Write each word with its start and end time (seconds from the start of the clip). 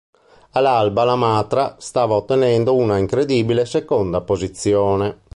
All'alba 0.53 1.03
la 1.03 1.15
Matra 1.15 1.75
stava 1.77 2.15
ottenendo 2.15 2.73
una 2.75 2.97
incredibile 2.97 3.65
seconda 3.67 4.21
posizione. 4.21 5.19